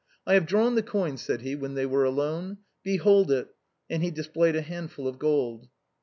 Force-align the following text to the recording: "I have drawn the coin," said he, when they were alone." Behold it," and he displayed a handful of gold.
"I 0.25 0.33
have 0.33 0.47
drawn 0.47 0.73
the 0.73 0.81
coin," 0.81 1.15
said 1.17 1.41
he, 1.41 1.55
when 1.55 1.75
they 1.75 1.85
were 1.85 2.05
alone." 2.05 2.57
Behold 2.83 3.29
it," 3.31 3.49
and 3.87 4.01
he 4.03 4.09
displayed 4.09 4.55
a 4.55 4.61
handful 4.63 5.07
of 5.07 5.19
gold. 5.19 5.67